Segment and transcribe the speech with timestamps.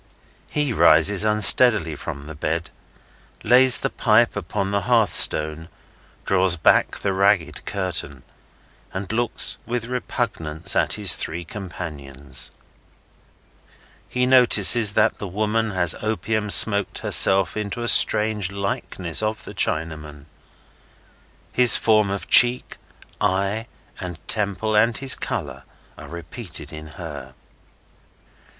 [0.49, 2.71] He rises unsteadily from the bed,
[3.43, 5.69] lays the pipe upon the hearth stone,
[6.25, 8.23] draws back the ragged curtain,
[8.95, 12.49] and looks with repugnance at his three companions.
[14.09, 19.53] He notices that the woman has opium smoked herself into a strange likeness of the
[19.53, 20.25] Chinaman.
[21.53, 22.77] His form of cheek,
[23.21, 23.67] eye,
[23.99, 25.63] and temple, and his colour,
[25.95, 27.35] are repeated in her.